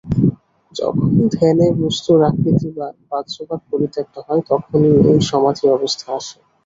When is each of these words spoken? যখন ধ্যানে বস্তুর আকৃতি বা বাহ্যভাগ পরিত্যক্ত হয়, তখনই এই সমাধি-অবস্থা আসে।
যখন 0.75 1.05
ধ্যানে 1.33 1.67
বস্তুর 1.79 2.19
আকৃতি 2.29 2.69
বা 2.77 2.87
বাহ্যভাগ 3.09 3.59
পরিত্যক্ত 3.71 4.15
হয়, 4.27 4.41
তখনই 4.49 4.93
এই 5.09 5.19
সমাধি-অবস্থা 5.29 6.07
আসে। 6.19 6.37